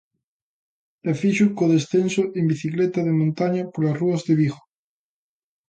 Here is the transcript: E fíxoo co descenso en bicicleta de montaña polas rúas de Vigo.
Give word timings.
E 1.09 1.11
fíxoo 1.21 1.53
co 1.57 1.71
descenso 1.75 2.21
en 2.37 2.43
bicicleta 2.51 2.99
de 3.07 3.13
montaña 3.21 3.63
polas 3.73 3.97
rúas 4.01 4.21
de 4.27 4.33
Vigo. 4.39 4.61